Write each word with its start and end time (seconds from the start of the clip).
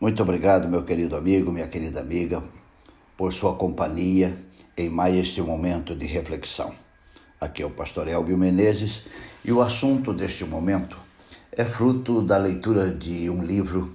Muito 0.00 0.22
obrigado, 0.22 0.68
meu 0.68 0.84
querido 0.84 1.16
amigo, 1.16 1.50
minha 1.50 1.66
querida 1.66 1.98
amiga, 1.98 2.40
por 3.16 3.32
sua 3.32 3.56
companhia 3.56 4.32
em 4.76 4.88
mais 4.88 5.12
este 5.16 5.42
momento 5.42 5.92
de 5.92 6.06
reflexão. 6.06 6.72
Aqui 7.40 7.64
é 7.64 7.66
o 7.66 7.70
pastor 7.70 8.06
Elbio 8.06 8.38
Menezes 8.38 9.06
e 9.44 9.50
o 9.50 9.60
assunto 9.60 10.12
deste 10.12 10.44
momento 10.44 10.96
é 11.50 11.64
fruto 11.64 12.22
da 12.22 12.36
leitura 12.36 12.92
de 12.92 13.28
um 13.28 13.42
livro 13.42 13.92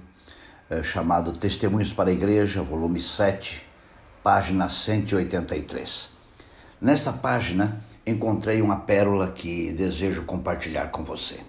é, 0.68 0.82
chamado 0.82 1.38
Testemunhos 1.38 1.94
para 1.94 2.10
a 2.10 2.12
Igreja, 2.12 2.60
volume 2.60 3.00
7, 3.00 3.62
página 4.22 4.68
183. 4.68 6.10
Nesta 6.82 7.14
página 7.14 7.82
encontrei 8.06 8.60
uma 8.60 8.76
pérola 8.76 9.28
que 9.28 9.72
desejo 9.72 10.24
compartilhar 10.24 10.88
com 10.88 11.02
você. 11.02 11.40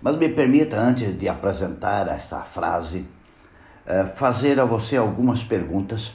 Mas 0.00 0.16
me 0.16 0.28
permita, 0.28 0.76
antes 0.76 1.16
de 1.16 1.28
apresentar 1.28 2.08
essa 2.08 2.42
frase, 2.42 3.06
fazer 4.16 4.60
a 4.60 4.64
você 4.64 4.96
algumas 4.96 5.42
perguntas 5.42 6.12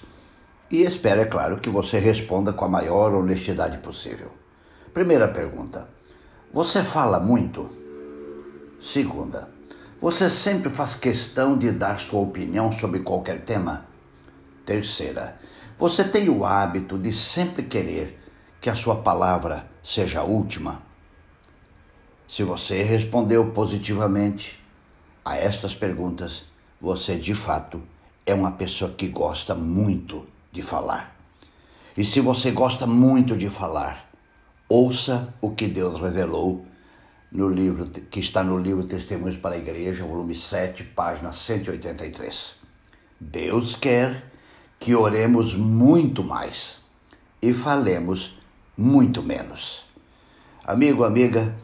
e 0.70 0.81
espero, 0.81 1.21
é 1.21 1.25
claro, 1.25 1.59
que 1.59 1.70
você 1.70 1.98
responda 1.98 2.52
com 2.52 2.66
a 2.66 2.70
maior 2.70 3.13
honestidade 3.13 3.77
possível. 3.77 4.31
Primeira 4.94 5.27
pergunta: 5.27 5.88
Você 6.52 6.84
fala 6.84 7.22
muito? 7.22 7.70
Segunda: 8.81 9.49
Você 10.02 10.30
sempre 10.30 10.70
faz 10.70 10.94
questão 10.94 11.58
de 11.58 11.72
dar 11.72 11.99
sua 12.02 12.20
opinião 12.20 12.72
sobre 12.73 12.99
qualquer 12.99 13.45
tema? 13.45 13.86
Terceira: 14.66 15.39
Você 15.77 16.03
tem 16.03 16.27
o 16.27 16.44
hábito 16.44 16.97
de 16.97 17.13
sempre 17.13 17.63
querer 17.63 18.20
que 18.59 18.70
a 18.70 18.75
sua 18.75 18.97
palavra 18.97 19.70
seja 19.81 20.20
a 20.20 20.23
última? 20.23 20.81
Se 22.27 22.44
você 22.44 22.84
respondeu 22.84 23.52
positivamente 23.52 24.61
a 25.23 25.38
estas 25.38 25.73
perguntas, 25.73 26.44
você 26.80 27.17
de 27.17 27.34
fato 27.34 27.81
é 28.26 28.34
uma 28.34 28.52
pessoa 28.52 28.91
que 28.91 29.08
gosta 29.08 29.55
muito 29.55 30.26
de 30.52 30.62
falar. 30.62 31.16
E 31.95 32.06
se 32.06 32.19
você 32.19 32.52
gosta 32.52 32.86
muito 32.86 33.36
de 33.36 33.50
falar, 33.50 34.09
ouça 34.69 35.34
o 35.42 35.52
que 35.52 35.67
Deus 35.67 36.00
revelou 36.00 36.66
no 37.31 37.50
livro 37.50 37.89
que 37.89 38.19
está 38.19 38.44
no 38.44 38.58
livro 38.58 38.84
Testemunhos 38.84 39.38
para 39.38 39.56
a 39.56 39.58
Igreja, 39.58 40.06
volume 40.06 40.36
7, 40.36 40.84
página 40.84 41.34
183. 41.34 42.56
Deus 43.19 43.75
quer 43.75 44.31
que 44.80 44.95
oremos 44.95 45.56
muito 45.56 46.23
mais 46.23 46.80
e 47.41 47.53
falemos 47.53 48.38
muito 48.78 49.23
menos. 49.23 49.86
Amigo, 50.64 51.03
amiga, 51.03 51.56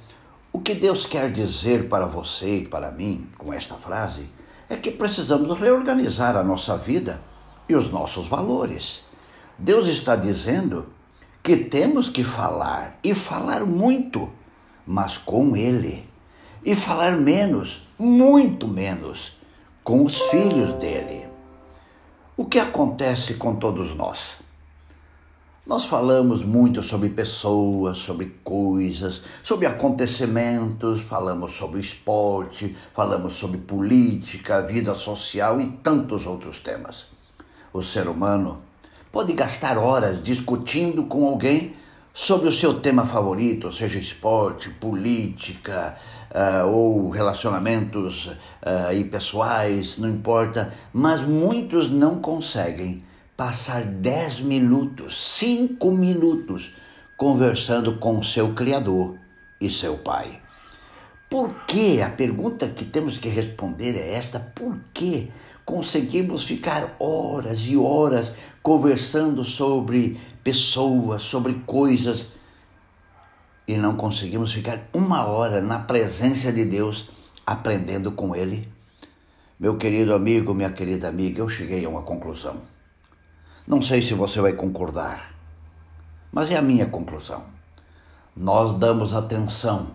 o 0.52 0.60
que 0.60 0.74
Deus 0.74 1.06
quer 1.06 1.32
dizer 1.32 1.88
para 1.88 2.06
você 2.06 2.60
e 2.60 2.68
para 2.68 2.92
mim 2.92 3.28
com 3.38 3.54
esta 3.54 3.76
frase 3.76 4.28
é 4.70 4.76
que 4.76 4.92
precisamos 4.92 5.60
reorganizar 5.60 6.36
a 6.36 6.44
nossa 6.44 6.78
vida 6.78 7.22
e 7.68 7.76
os 7.76 7.90
nossos 7.90 8.28
valores. 8.28 9.04
Deus 9.58 9.88
está 9.88 10.16
dizendo 10.16 10.88
que 11.42 11.58
temos 11.58 12.10
que 12.10 12.24
falar 12.24 12.98
e 13.04 13.14
falar 13.14 13.66
muito, 13.66 14.32
mas 14.86 15.18
com 15.18 15.56
Ele, 15.56 16.08
e 16.66 16.76
falar 16.76 17.18
menos, 17.18 17.84
muito 18.00 18.68
menos, 18.68 19.38
com 19.84 20.06
os 20.06 20.18
filhos 20.30 20.74
dele. 20.76 21.28
O 22.36 22.46
que 22.46 22.60
acontece 22.60 23.36
com 23.36 23.56
todos 23.56 23.94
nós? 23.94 24.38
Nós 25.66 25.86
falamos 25.86 26.44
muito 26.44 26.84
sobre 26.84 27.08
pessoas, 27.08 28.00
sobre 28.00 28.36
coisas, 28.44 29.22
sobre 29.42 29.66
acontecimentos, 29.66 31.00
falamos 31.00 31.54
sobre 31.54 31.80
esporte, 31.80 32.76
falamos 32.94 33.36
sobre 33.36 33.60
política, 33.60 34.62
vida 34.62 34.94
social 34.94 35.62
e 35.62 35.68
tantos 35.82 36.28
outros 36.28 36.60
temas. 36.60 37.06
O 37.72 37.82
ser 37.82 38.10
humano 38.10 38.62
pode 39.10 39.32
gastar 39.32 39.78
horas 39.78 40.22
discutindo 40.22 41.06
com 41.06 41.26
alguém 41.26 41.74
sobre 42.14 42.50
o 42.50 42.52
seu 42.52 42.82
tema 42.82 43.06
favorito, 43.06 43.72
seja 43.72 43.98
esporte, 43.98 44.70
política 44.70 45.98
uh, 46.30 46.68
ou 46.68 47.10
relacionamentos 47.10 48.26
uh, 48.28 49.10
pessoais, 49.10 49.98
não 49.98 50.10
importa, 50.10 50.74
mas 50.92 51.22
muitos 51.22 51.90
não 51.90 52.20
conseguem 52.20 53.02
passar 53.44 53.84
10 53.84 54.40
minutos, 54.40 55.38
5 55.38 55.92
minutos 55.92 56.74
conversando 57.18 57.98
com 57.98 58.24
seu 58.24 58.54
Criador 58.54 59.18
e 59.60 59.70
seu 59.70 59.98
Pai. 59.98 60.42
Por 61.30 61.54
que? 61.66 62.02
A 62.02 62.10
pergunta 62.10 62.70
que 62.70 62.86
temos 62.86 63.18
que 63.18 63.28
responder 63.28 63.98
é 63.98 64.14
esta: 64.14 64.40
por 64.40 64.80
que 64.94 65.30
conseguimos 65.66 66.46
ficar 66.46 66.96
horas 66.98 67.68
e 67.68 67.76
horas 67.76 68.32
conversando 68.62 69.44
sobre 69.44 70.18
pessoas, 70.42 71.22
sobre 71.24 71.56
coisas 71.66 72.28
e 73.68 73.76
não 73.76 73.98
conseguimos 73.98 74.54
ficar 74.54 74.88
uma 74.94 75.26
hora 75.26 75.62
na 75.62 75.80
presença 75.80 76.50
de 76.50 76.64
Deus 76.64 77.10
aprendendo 77.46 78.14
com 78.14 78.34
Ele? 78.34 78.70
Meu 79.60 79.78
querido 79.78 80.14
amigo, 80.14 80.54
minha 80.54 80.72
querida 80.72 81.10
amiga, 81.10 81.42
eu 81.42 81.50
cheguei 81.50 81.84
a 81.84 81.90
uma 81.90 82.04
conclusão. 82.04 82.72
Não 83.66 83.82
sei 83.82 84.02
se 84.02 84.14
você 84.14 84.42
vai 84.42 84.52
concordar, 84.52 85.34
mas 86.34 86.52
é 86.52 86.58
a 86.58 86.62
minha 86.62 86.86
conclusão. 86.86 87.44
Nós 88.36 88.78
damos 88.78 89.14
atenção 89.14 89.92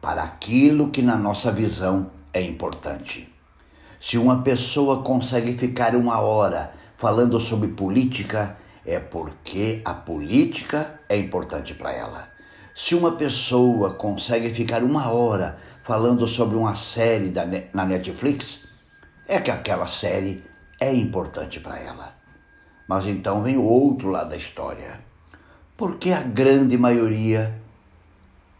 para 0.00 0.22
aquilo 0.22 0.90
que 0.90 1.02
na 1.02 1.16
nossa 1.16 1.50
visão 1.50 2.08
é 2.32 2.40
importante. 2.40 3.28
Se 3.98 4.16
uma 4.16 4.42
pessoa 4.42 5.02
consegue 5.02 5.52
ficar 5.54 5.96
uma 5.96 6.20
hora 6.20 6.72
falando 6.96 7.40
sobre 7.40 7.70
política, 7.70 8.56
é 8.86 9.00
porque 9.00 9.82
a 9.84 9.92
política 9.92 11.00
é 11.08 11.16
importante 11.16 11.74
para 11.74 11.92
ela. 11.92 12.28
Se 12.76 12.94
uma 12.94 13.16
pessoa 13.16 13.90
consegue 13.90 14.50
ficar 14.50 14.84
uma 14.84 15.10
hora 15.10 15.58
falando 15.82 16.28
sobre 16.28 16.56
uma 16.56 16.76
série 16.76 17.30
da, 17.30 17.44
na 17.74 17.84
Netflix, 17.84 18.60
é 19.26 19.40
que 19.40 19.50
aquela 19.50 19.88
série 19.88 20.44
é 20.78 20.94
importante 20.94 21.58
para 21.58 21.76
ela. 21.76 22.19
Mas 22.90 23.06
então 23.06 23.40
vem 23.40 23.56
o 23.56 23.62
outro 23.62 24.08
lado 24.08 24.30
da 24.30 24.36
história. 24.36 24.98
Por 25.76 25.96
que 25.96 26.12
a 26.12 26.22
grande 26.22 26.76
maioria 26.76 27.56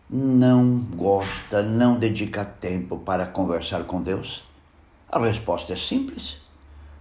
não 0.08 0.78
gosta, 0.94 1.64
não 1.64 1.98
dedica 1.98 2.44
tempo 2.44 2.98
para 2.98 3.26
conversar 3.26 3.82
com 3.86 4.00
Deus? 4.00 4.44
A 5.10 5.18
resposta 5.18 5.72
é 5.72 5.76
simples. 5.76 6.36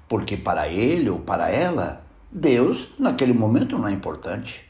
Porque 0.08 0.36
para 0.38 0.70
ele 0.70 1.08
ou 1.08 1.20
para 1.20 1.52
ela, 1.52 2.04
Deus 2.32 2.88
naquele 2.98 3.34
momento 3.34 3.78
não 3.78 3.88
é 3.88 3.92
importante. 3.92 4.66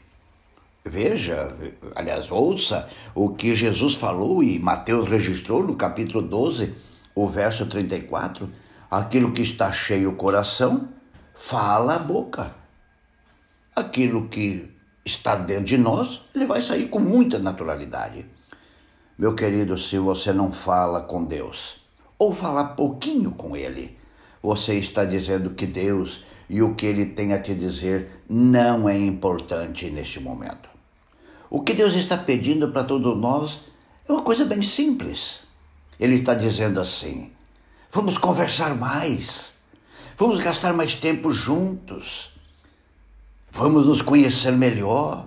Veja, 0.84 1.56
aliás, 1.96 2.30
ouça 2.30 2.90
o 3.14 3.30
que 3.30 3.54
Jesus 3.54 3.94
falou 3.94 4.42
e 4.42 4.58
Mateus 4.58 5.08
registrou 5.08 5.66
no 5.66 5.76
capítulo 5.76 6.20
12, 6.20 6.74
o 7.14 7.26
verso 7.26 7.64
34. 7.64 8.50
Aquilo 8.90 9.32
que 9.32 9.40
está 9.40 9.72
cheio 9.72 10.10
o 10.10 10.16
coração, 10.16 10.99
fala 11.40 11.96
a 11.96 11.98
boca. 11.98 12.54
Aquilo 13.74 14.28
que 14.28 14.70
está 15.02 15.34
dentro 15.34 15.64
de 15.64 15.78
nós, 15.78 16.20
ele 16.34 16.44
vai 16.44 16.60
sair 16.60 16.88
com 16.88 17.00
muita 17.00 17.38
naturalidade. 17.38 18.26
Meu 19.18 19.34
querido, 19.34 19.78
se 19.78 19.98
você 19.98 20.34
não 20.34 20.52
fala 20.52 21.00
com 21.00 21.24
Deus, 21.24 21.80
ou 22.18 22.32
falar 22.32 22.76
pouquinho 22.76 23.30
com 23.32 23.56
Ele, 23.56 23.98
você 24.42 24.74
está 24.74 25.02
dizendo 25.04 25.50
que 25.50 25.66
Deus 25.66 26.24
e 26.48 26.60
o 26.60 26.74
que 26.74 26.84
Ele 26.84 27.06
tem 27.06 27.32
a 27.32 27.40
te 27.40 27.54
dizer 27.54 28.22
não 28.28 28.86
é 28.86 28.96
importante 28.96 29.90
neste 29.90 30.20
momento. 30.20 30.68
O 31.48 31.62
que 31.62 31.72
Deus 31.72 31.94
está 31.94 32.18
pedindo 32.18 32.70
para 32.70 32.84
todos 32.84 33.18
nós 33.18 33.60
é 34.06 34.12
uma 34.12 34.22
coisa 34.22 34.44
bem 34.44 34.60
simples. 34.60 35.40
Ele 35.98 36.16
está 36.16 36.34
dizendo 36.34 36.78
assim: 36.78 37.32
vamos 37.90 38.18
conversar 38.18 38.74
mais, 38.76 39.54
vamos 40.20 40.38
gastar 40.38 40.74
mais 40.74 40.94
tempo 40.94 41.32
juntos, 41.32 42.30
vamos 43.50 43.86
nos 43.86 44.02
conhecer 44.02 44.52
melhor, 44.52 45.26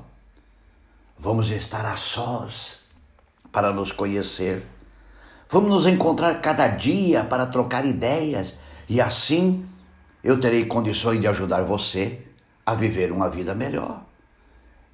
vamos 1.18 1.50
estar 1.50 1.84
a 1.84 1.96
sós 1.96 2.78
para 3.52 3.74
nos 3.74 3.92
conhecer. 3.92 4.64
Vamos 5.50 5.72
nos 5.72 5.88
encontrar 5.88 6.42
cada 6.42 6.68
dia 6.68 7.24
para 7.24 7.48
trocar 7.48 7.88
ideias 7.88 8.54
e 8.88 9.02
assim 9.02 9.66
eu 10.24 10.40
terei 10.40 10.68
condições 10.68 11.20
de 11.20 11.28
ajudar 11.28 11.64
você 11.64 12.22
a 12.64 12.76
viver 12.76 13.12
uma 13.12 13.32
vida 13.32 13.56
melhor. 13.56 14.04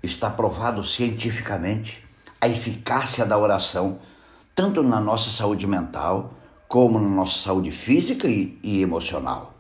Está 0.02 0.30
provado 0.30 0.82
cientificamente 0.82 2.06
a 2.40 2.48
eficácia 2.48 3.26
da 3.26 3.38
oração, 3.38 4.00
tanto 4.56 4.82
na 4.82 5.02
nossa 5.02 5.30
saúde 5.30 5.68
mental, 5.68 6.36
como 6.70 7.02
na 7.02 7.10
nossa 7.10 7.38
saúde 7.38 7.70
física 7.70 8.30
e, 8.30 8.58
e 8.64 8.82
emocional. 8.82 9.59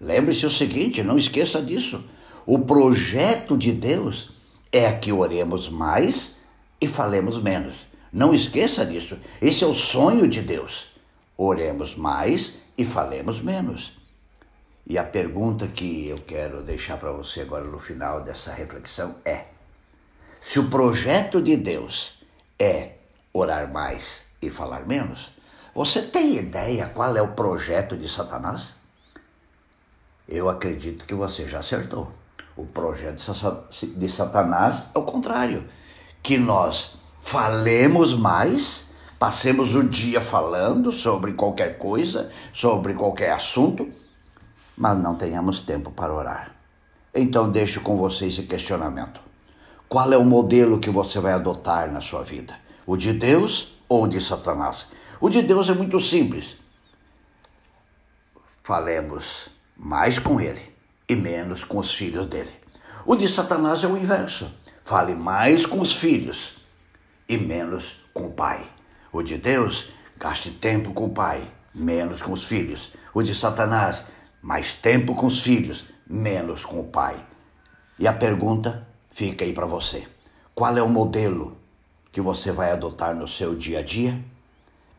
Lembre-se 0.00 0.46
o 0.46 0.50
seguinte, 0.50 1.02
não 1.02 1.18
esqueça 1.18 1.60
disso. 1.60 2.02
O 2.46 2.58
projeto 2.60 3.56
de 3.56 3.70
Deus 3.70 4.30
é 4.72 4.90
que 4.92 5.12
oremos 5.12 5.68
mais 5.68 6.36
e 6.80 6.86
falemos 6.86 7.40
menos. 7.42 7.74
Não 8.10 8.32
esqueça 8.32 8.84
disso. 8.84 9.18
Esse 9.42 9.62
é 9.62 9.66
o 9.66 9.74
sonho 9.74 10.26
de 10.26 10.40
Deus. 10.40 10.86
Oremos 11.36 11.94
mais 11.94 12.58
e 12.78 12.84
falemos 12.84 13.40
menos. 13.40 13.92
E 14.86 14.96
a 14.96 15.04
pergunta 15.04 15.68
que 15.68 16.08
eu 16.08 16.18
quero 16.18 16.62
deixar 16.62 16.96
para 16.96 17.12
você 17.12 17.42
agora 17.42 17.64
no 17.64 17.78
final 17.78 18.24
dessa 18.24 18.52
reflexão 18.52 19.16
é: 19.24 19.44
se 20.40 20.58
o 20.58 20.68
projeto 20.68 21.42
de 21.42 21.56
Deus 21.56 22.14
é 22.58 22.92
orar 23.32 23.70
mais 23.70 24.24
e 24.40 24.48
falar 24.48 24.86
menos, 24.86 25.30
você 25.74 26.02
tem 26.02 26.36
ideia 26.36 26.88
qual 26.88 27.14
é 27.14 27.22
o 27.22 27.34
projeto 27.34 27.96
de 27.96 28.08
Satanás? 28.08 28.79
Eu 30.30 30.48
acredito 30.48 31.04
que 31.04 31.12
você 31.12 31.48
já 31.48 31.58
acertou. 31.58 32.12
O 32.56 32.64
projeto 32.64 33.20
de 33.96 34.08
Satanás 34.08 34.84
é 34.94 34.98
o 34.98 35.02
contrário: 35.02 35.68
que 36.22 36.38
nós 36.38 36.94
falemos 37.20 38.14
mais, 38.14 38.84
passemos 39.18 39.74
o 39.74 39.82
dia 39.82 40.20
falando 40.20 40.92
sobre 40.92 41.32
qualquer 41.32 41.78
coisa, 41.78 42.30
sobre 42.52 42.94
qualquer 42.94 43.32
assunto, 43.32 43.90
mas 44.76 44.96
não 44.96 45.16
tenhamos 45.16 45.60
tempo 45.62 45.90
para 45.90 46.14
orar. 46.14 46.54
Então, 47.12 47.50
deixo 47.50 47.80
com 47.80 47.96
você 47.96 48.26
esse 48.26 48.44
questionamento. 48.44 49.20
Qual 49.88 50.12
é 50.12 50.16
o 50.16 50.24
modelo 50.24 50.78
que 50.78 50.90
você 50.90 51.18
vai 51.18 51.32
adotar 51.32 51.90
na 51.92 52.00
sua 52.00 52.22
vida? 52.22 52.56
O 52.86 52.96
de 52.96 53.12
Deus 53.12 53.76
ou 53.88 54.04
o 54.04 54.08
de 54.08 54.20
Satanás? 54.20 54.86
O 55.20 55.28
de 55.28 55.42
Deus 55.42 55.68
é 55.68 55.74
muito 55.74 55.98
simples. 55.98 56.56
Falemos 58.62 59.50
mais 59.82 60.18
com 60.18 60.38
ele 60.38 60.60
e 61.08 61.16
menos 61.16 61.64
com 61.64 61.78
os 61.78 61.94
filhos 61.94 62.26
dele. 62.26 62.52
O 63.06 63.16
de 63.16 63.26
Satanás 63.26 63.82
é 63.82 63.86
o 63.86 63.96
inverso. 63.96 64.52
Fale 64.84 65.14
mais 65.14 65.64
com 65.64 65.80
os 65.80 65.94
filhos 65.94 66.58
e 67.26 67.38
menos 67.38 68.04
com 68.12 68.26
o 68.26 68.32
pai. 68.32 68.62
O 69.10 69.22
de 69.22 69.38
Deus, 69.38 69.86
gaste 70.18 70.50
tempo 70.50 70.92
com 70.92 71.06
o 71.06 71.10
pai, 71.10 71.42
menos 71.74 72.20
com 72.20 72.32
os 72.32 72.44
filhos. 72.44 72.92
O 73.14 73.22
de 73.22 73.34
Satanás, 73.34 74.04
mais 74.42 74.74
tempo 74.74 75.14
com 75.14 75.26
os 75.26 75.40
filhos, 75.40 75.86
menos 76.06 76.66
com 76.66 76.80
o 76.80 76.84
pai. 76.84 77.16
E 77.98 78.06
a 78.06 78.12
pergunta 78.12 78.86
fica 79.10 79.46
aí 79.46 79.54
para 79.54 79.66
você: 79.66 80.06
qual 80.54 80.76
é 80.76 80.82
o 80.82 80.88
modelo 80.88 81.56
que 82.12 82.20
você 82.20 82.52
vai 82.52 82.70
adotar 82.70 83.16
no 83.16 83.26
seu 83.26 83.54
dia 83.54 83.78
a 83.78 83.82
dia? 83.82 84.22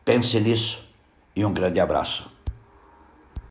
Pense 0.04 0.40
nisso 0.40 0.84
e 1.36 1.44
um 1.44 1.52
grande 1.52 1.78
abraço. 1.78 2.41